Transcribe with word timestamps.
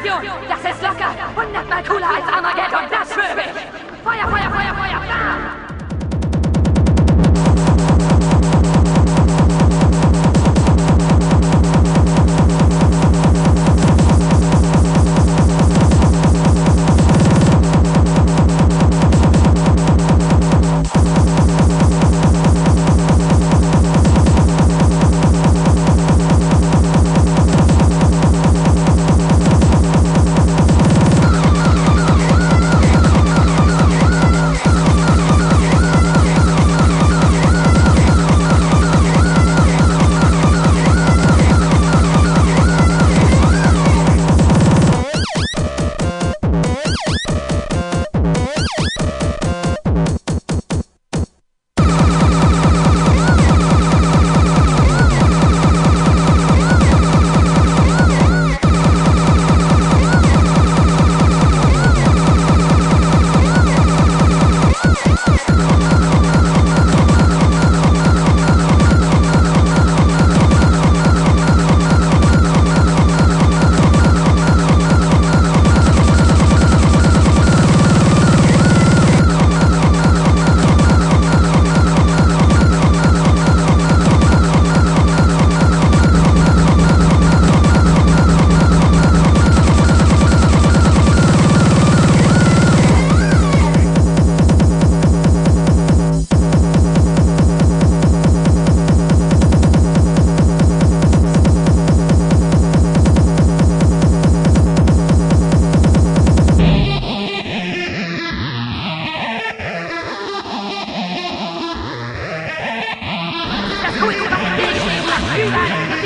Explosion. 0.00 0.48
Das 0.48 0.58
ist 0.72 0.82
locker 0.82 1.14
hundertmal 1.36 1.84
cooler 1.84 2.08
als 2.08 2.32
Armageddon, 2.32 2.88
das 2.90 3.12
schwöre 3.12 3.44
ich. 3.44 4.02
Feuer, 4.02 4.28
Feuer, 4.28 4.50
Feuer, 4.50 4.74
Feuer, 4.74 5.02
Feuer. 5.02 5.59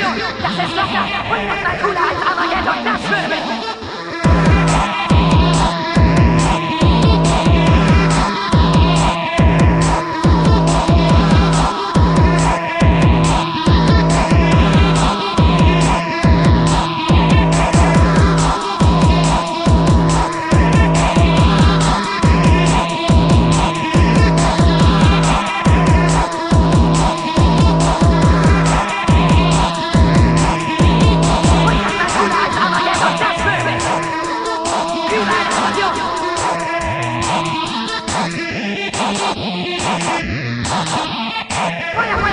Das 0.05 0.51
ist 0.51 0.75
locker 0.75 1.05
hundertmal 1.29 1.77
cooler 1.81 2.03
als 2.09 2.21
Armageddon, 2.27 2.85
das 2.85 3.01
schwöre 3.01 3.37
ich! 3.59 3.74
Feuer, 41.95 42.24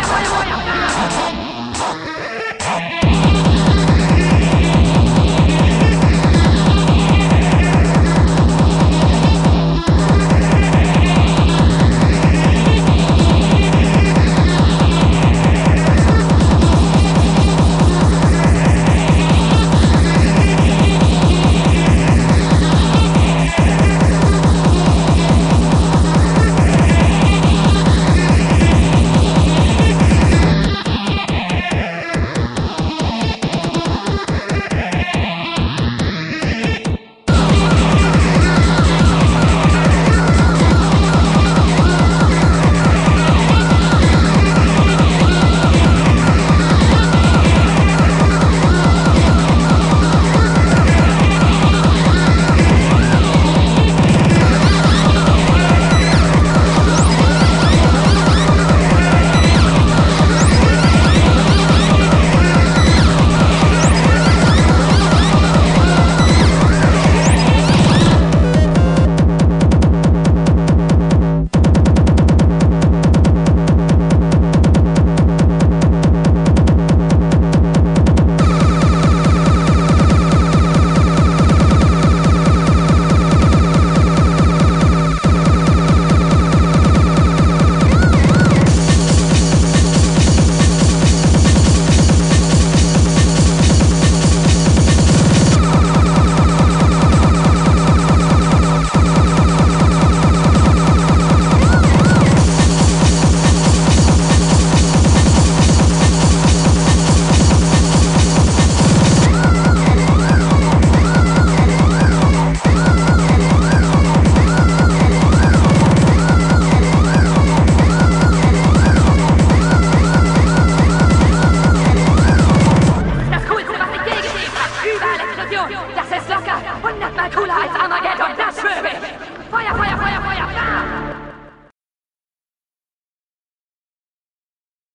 Explosion! 125.53 125.83
Das 125.95 126.19
ist 126.19 126.29
locker 126.29 126.63
hundertmal 126.83 127.31
cooler 127.31 127.55
als 127.55 127.81
Armageddon, 127.81 128.33
das 128.39 128.59
schwöre 128.59 128.89
ich! 128.89 129.51
Feuer, 129.51 129.75
Feuer, 129.77 129.92